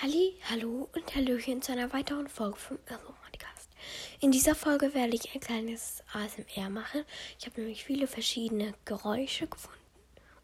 Halli, 0.00 0.36
hallo 0.48 0.88
und 0.94 1.16
Hallöchen 1.16 1.60
zu 1.60 1.72
einer 1.72 1.92
weiteren 1.92 2.28
Folge 2.28 2.56
vom 2.56 2.78
Irromodcast. 2.88 3.68
In 4.20 4.30
dieser 4.30 4.54
Folge 4.54 4.94
werde 4.94 5.16
ich 5.16 5.34
ein 5.34 5.40
kleines 5.40 6.04
ASMR 6.12 6.70
machen. 6.70 7.04
Ich 7.36 7.46
habe 7.46 7.60
nämlich 7.60 7.82
viele 7.82 8.06
verschiedene 8.06 8.74
Geräusche 8.84 9.48
gefunden 9.48 9.80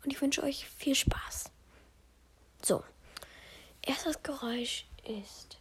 und 0.03 0.12
ich 0.12 0.21
wünsche 0.21 0.43
euch 0.43 0.69
viel 0.69 0.96
Spaß. 0.96 1.53
So, 2.62 2.82
erstes 3.82 4.25
Geräusch 4.25 4.87
ist 5.04 5.58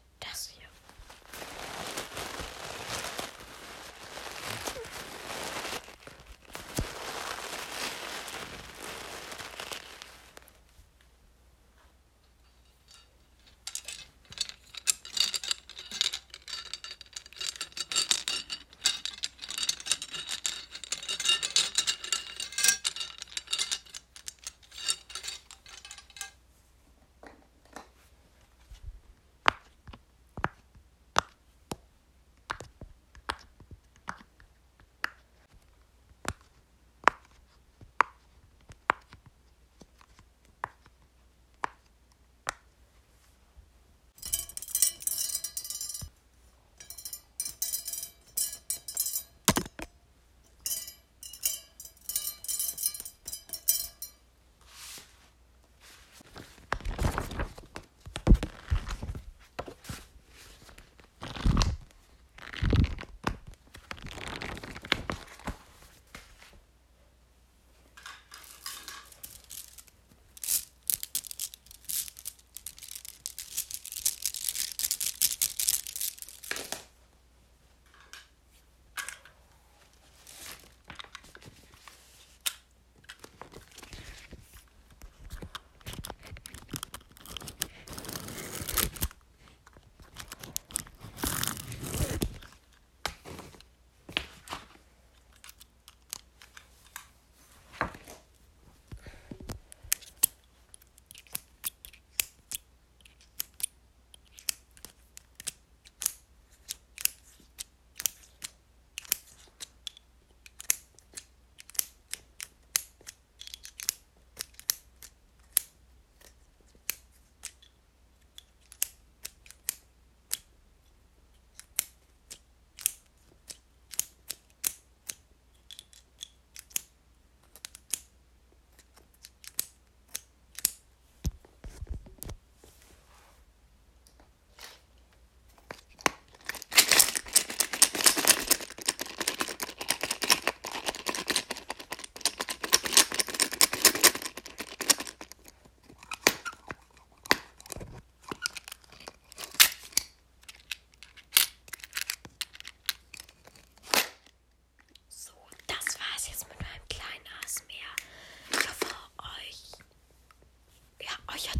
я 161.45 161.51